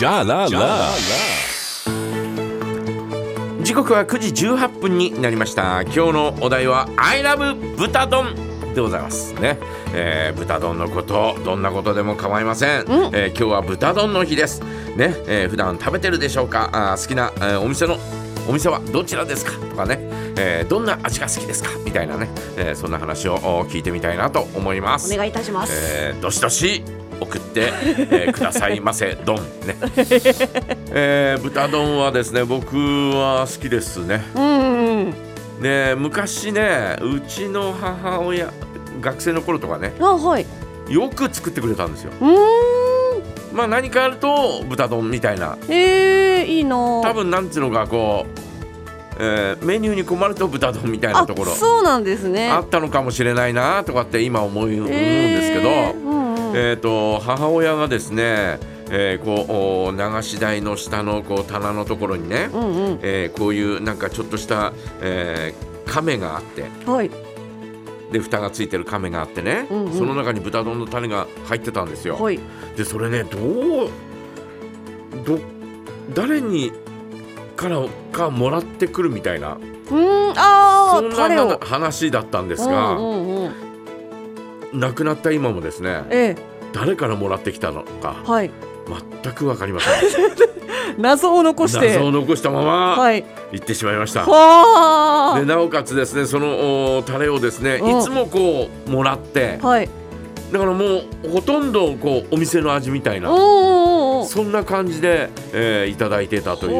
[0.00, 0.48] じゃらら
[3.62, 5.82] 時刻は9時18分になりました。
[5.82, 8.34] 今日のお題は I love 豚丼
[8.74, 9.58] でございますね、
[9.92, 12.80] えー豚丼のことどんなことでも構いません、
[13.12, 14.60] えー今日は豚丼の日です。
[14.96, 16.70] ね、えー普段食べてるでしょうか？
[16.72, 17.98] あー好きな、えーお店の
[18.48, 19.52] お店はどちらですか？
[19.68, 19.98] とかね、
[20.38, 21.68] えーどんな味が好きですか？
[21.84, 25.12] みたいなね、えーそんな話をお聞いてみたいなと思います。
[25.12, 25.74] お願いいたします。
[25.74, 26.82] えーどしどし
[27.20, 27.72] 送って、
[28.10, 29.76] えーくださいませ 丼ね、
[30.92, 32.76] えー豚丼はですね僕
[33.10, 35.14] は好きですねうんうん。
[35.62, 38.50] で昔ねうちの母親
[39.00, 40.46] 学生の頃とかねあはい。
[40.88, 42.12] よく作ってくれたんですよ。
[43.52, 46.76] まあ何かあると豚丼みたいなえー、いいな。
[47.02, 48.40] 多分なんつうのかこう、
[49.20, 52.50] えーメニューに困ると豚丼みたいなあところそうなんですね。
[52.50, 56.19] あったのかもしれないなとかって今思う思うんですけど、うん
[56.54, 58.58] えー、と母親がですね、
[58.90, 62.98] えーこうお流し台の下のこう棚のところにね、うんうん。
[63.02, 67.10] えーこういうなんかちょっとした、えー亀があってはい。
[68.12, 72.16] で蓋がついてる亀があってね、うんうんその中に豚丼の種が入ってたんですよ。
[72.16, 72.38] はい。
[72.76, 73.90] でそれねどう
[75.24, 75.38] ど
[76.14, 76.72] 誰に
[77.56, 80.34] からかもらってくるみたいなうーん。
[80.36, 81.58] あそんなを。
[81.60, 83.52] 話だったんですが、うんうんうん。
[84.72, 86.36] 亡くなった今もですねえ
[86.72, 88.50] 誰からもらってきたのかえはい。
[89.22, 90.30] 全く分かりません。
[90.98, 91.88] 謎を残して。
[91.88, 93.24] 謎を残したままはい。
[93.52, 94.24] 行ってしまいました。
[94.24, 99.66] はでなおかつですねそのおタレをですねうんいつもこうもらってあ。
[99.66, 99.88] はい。
[100.52, 106.78] だからもうほとんどこうお店の味みたいなそんな感じで、えーいただいてたというね、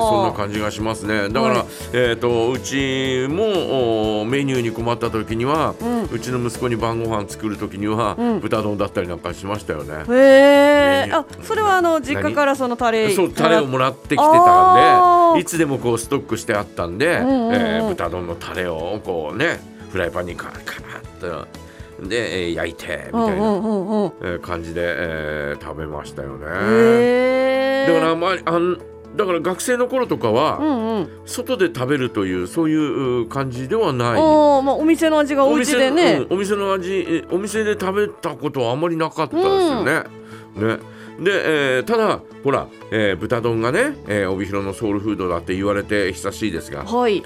[0.00, 1.28] そんな感じがしますね。
[1.28, 1.66] だから、はい。
[1.92, 5.74] えー、とうちもおメニューに困った時には、
[6.10, 8.40] ううちの息子に晩ご飯作る時には、うん。
[8.40, 10.04] 豚丼だったりなんかしましたよね。
[10.08, 11.12] へえ。
[11.12, 13.10] あ、それはあの実家からそのタレ。
[13.14, 17.54] そうタレをもらってきてたんでいつでもこうストックしてあったんで、んうんうん。
[17.54, 21.46] えー豚丼のタレをこうねフライパンにカラカラッと
[22.06, 27.86] で、えー焼いてみたいな、感じで、えー食べましたよね。
[27.86, 28.78] だからあまりあん
[29.16, 31.08] だから学生の頃とかは、うんうん。
[31.26, 32.74] 外で食べるというそうい
[33.22, 34.16] う感じではない。
[34.16, 36.26] おお、まあお店の味がお家でね。
[36.28, 40.02] うんお店の味えお店で食べたことはあまりなかったですよね。
[40.56, 40.78] ね
[41.20, 47.24] で、えーただほら、えー豚丼がね、えー帯広のソウルフードだって言われて久しいですが、はい。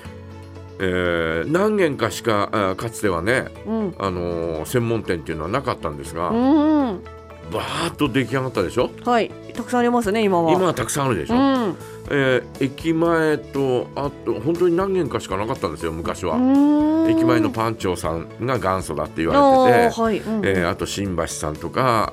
[0.78, 3.94] えー何軒かしかかつてはね、うん。
[3.98, 7.00] あのー専門店っていうのはなかったんですが、うんうん。
[7.52, 8.90] バーッと出来上がったでしょ？
[9.04, 9.30] はい。
[9.54, 10.52] たくさんありますね、今は。
[10.52, 11.76] 今はたくさんあるでしょ、うん。
[12.10, 20.18] えー駅前とあと本当に何軒かしかなかったんですよ昔は、は駅前のパンチョーさんが元祖だって言わあれててーはい。
[20.18, 22.08] うんえーあと新橋さんとか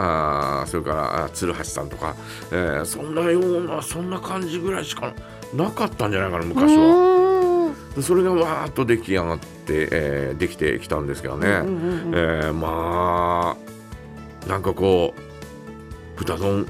[0.62, 2.16] あーそれからあ鶴橋さんとか、
[2.52, 5.14] えーそんなようなそんな感じぐらいしか
[5.54, 7.74] なかったんじゃないかな昔は。
[8.02, 15.22] それがわーっと出来上がって、えーできてきたんですけどね、うんうんうんえーまあなんかこう
[16.20, 16.68] 豚丼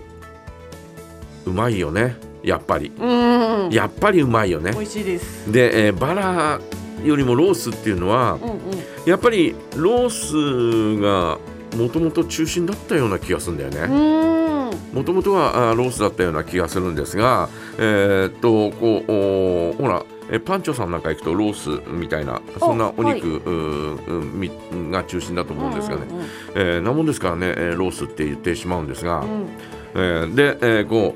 [1.46, 3.72] うまいよねやっぱりうんうん。
[3.72, 4.78] やっぱりうまいよね美。
[4.80, 5.52] 味しいです。
[5.52, 6.60] で、えーバラ
[7.04, 8.59] よりもロースっていうのはうんうん。
[9.06, 11.38] やっぱりロースが
[11.78, 13.80] もともと中心だったような気がするんだよね。
[13.82, 14.98] うん。
[14.98, 24.51] もともとはあロースだったような気がするんですが、えーっとこうおほらえパンチョさんなんか行くとロースみたいなそんなお肉、うーうんみ
[24.91, 26.25] が中心だと思うんですがね、うんうん
[26.56, 29.50] えーなもんですからね、えーロースって言ってしまうんですが、うん。
[29.95, 31.16] えーで、えーこ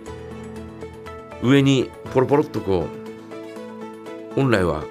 [1.42, 2.88] う上にポロポロっとこ
[4.32, 4.84] う本来は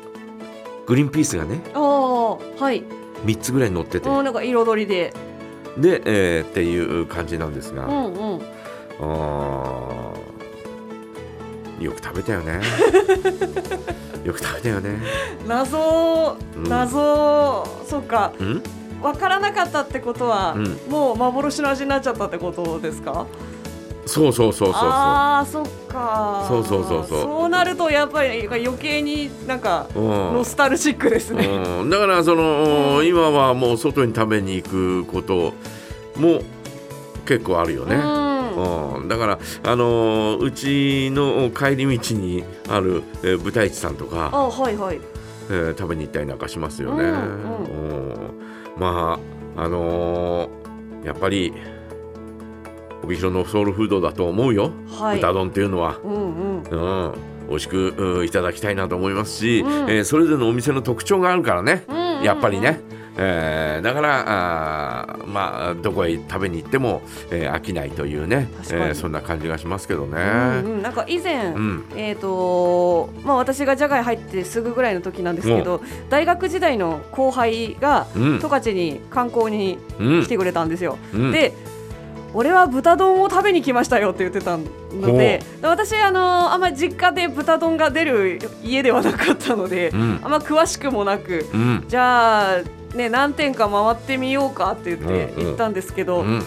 [0.86, 2.84] グリーンピースがねああ、はい。
[3.24, 4.08] 3つぐらい乗ってて。
[4.08, 5.12] うん、なんか彩りで。
[5.78, 8.40] で、えーっていう感じなんですが、うんうん。
[9.00, 10.01] あー
[11.82, 12.60] よく食べたよね
[14.24, 14.98] よく食べたよね
[15.46, 17.96] 謎、うん謎、そ。
[17.98, 18.00] う
[18.44, 18.62] ん？
[19.02, 23.26] わからなかったってことは、うんもう幻の味になっちゃったってことですか？
[24.06, 26.44] そうそうそうそうそうああ、そっか。
[26.48, 29.86] そうそうそうそうそうなると、やっぱり余計になんか。
[29.94, 30.02] うん
[30.34, 31.46] ノスタルジックですね。
[31.46, 35.54] うん、だからその、うん今はもう外に食べに行くこと
[36.16, 36.40] も
[37.26, 37.96] 結構あるよね。
[38.54, 38.94] うん。
[39.02, 45.00] うん、だから、あのーうちの帰り道にある、えー豚市さんとか、あ、はいはい。
[45.50, 47.04] えー食べに行ったりなんかしますよね。
[47.04, 48.16] うんうんうん
[48.78, 49.18] ま
[49.56, 51.52] ああのーやっぱり
[53.02, 55.16] 帯広のソウルフードだと思うよ、はい。
[55.16, 55.98] 豚丼っていうのは。
[56.04, 56.62] うんうん。
[56.62, 56.76] う
[57.08, 57.12] ん
[57.48, 62.80] 美味しくうんいただきたいなと思いますし、うんえーそれぞれのお店の特徴があるからね、うんうんうんやっぱりね、
[63.16, 70.20] えーだからあーまあどこへ食べに行っても、えー飽きないというね、えーそんな感じがしますけどね。
[70.20, 71.84] うんうん、なんか以前、うん。
[71.94, 78.40] えーとまあ、私がジャガイ入ってすぐぐらいの時なんですけど大学時代の後輩がうん。
[78.40, 80.98] 十勝に観光にうん来てくれたんですよ。
[81.12, 81.32] うん。
[81.32, 81.52] で
[82.34, 84.66] 俺は豚丼を食べに来ましたよって言ってたの
[85.18, 90.20] で私あのあんまり実家で豚丼が出る家ではなかったので、うん。
[90.22, 91.84] あんま詳しくもなくうん。
[91.88, 92.62] じゃあ、
[92.94, 95.46] ね、何店か回ってみようかって言ってうんうん。
[95.48, 96.42] 行ったんですけど、うん。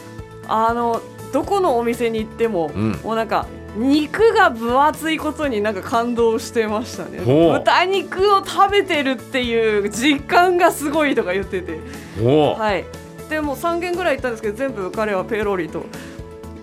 [0.48, 1.02] あの
[1.34, 2.92] どこのお店に行っても、うん。
[3.04, 3.46] もうなんか
[3.76, 7.20] 肉が分厚いことになんか感動してましたね。
[7.26, 11.80] 豚肉を食べてるっていう実感がすごいとか言ってて。
[12.24, 12.86] はい。
[13.30, 15.86] でもう3軒ぐらい行ったんですけど全部彼はペロリと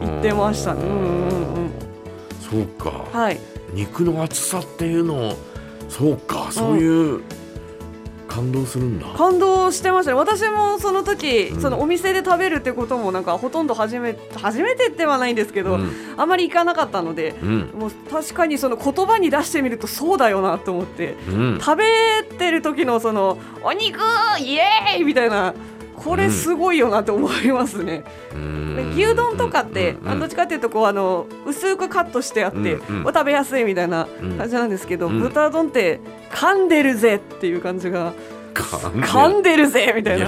[0.01, 0.83] 言ってましたね。
[0.83, 1.71] うんうんうん
[2.51, 3.41] そうか、はい。
[3.73, 5.33] 肉の厚さっていうのを
[5.89, 6.49] そうか。
[6.51, 7.23] そういう
[8.35, 9.07] 感動するんだ。
[9.09, 10.17] 感動してましたね。
[10.17, 11.61] 私もその時、うん。
[11.61, 15.91] そのお店で食べるってこともなんかほとんど初め初めてではないんですけど、うん。
[16.17, 17.71] あまり行かなかったのでうん。
[17.75, 21.59] もう確かにその言葉に出してみるとそうだよなと思ってうん。
[21.61, 21.85] 食べ
[22.39, 24.01] てる時のそのお肉
[24.41, 25.55] イエーイみたいな
[26.05, 28.05] これすごいよなと思いますね、
[28.35, 28.77] うん。
[28.97, 34.39] で牛丼とかって、うんあどっちかっていうとこうあの薄くカットしてあって、うんうんお食べやすいみたいなうん。
[34.39, 35.21] 感じなんですけど、うん。
[35.21, 36.01] 豚丼って
[36.31, 38.13] 噛んでるぜっていう感じが
[38.55, 39.69] 噛んでる。
[39.69, 40.27] ぜみたいな。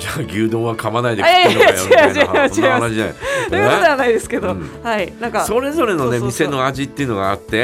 [0.00, 2.26] じゃあ牛丼は噛まないで食ってんのかよみたいな。
[2.30, 3.14] 話じゃない。
[3.50, 4.82] ということではないですけど、うん。
[4.82, 7.62] はい、なんか、それぞれのね店の味っていうのがあって、うん。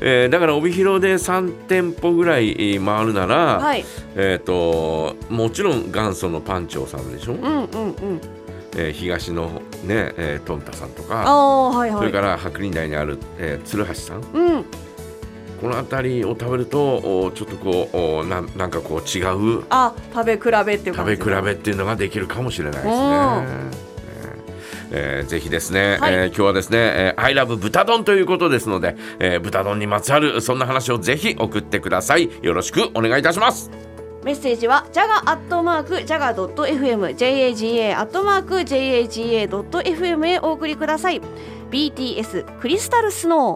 [0.00, 3.84] えーだから帯広で3店舗ぐらいえー回るなら、はい、
[4.16, 8.20] えっ、ともちろん元祖のパンチョーさんでしょ、うんうんうん、
[8.76, 9.48] えー東の
[9.84, 14.20] ね、えートンタさんとあかあ、はいはい、それから白林台にある、えー鶴橋さん。
[14.20, 14.64] うん、
[15.60, 16.96] この辺りを食べると
[17.26, 20.94] おちょっとこうおなんなんかこう違うあ、食べ比べっていう。
[20.94, 23.84] 食べ比べっていうのができるかもしれないですね。
[24.96, 32.30] えーぜひですね、はいえー今日はですね、えー、I love 豚丼ということですので、えー豚丼にまつわるそんな話をぜひ送ってください。
[32.42, 33.70] よろしくお願いいたします。
[34.24, 41.20] メッセージはジャガアットマークジャガドット FM JAGA アットマーク JAGA ドット FM へお送りください
[41.70, 43.52] BTS クリスタルスノー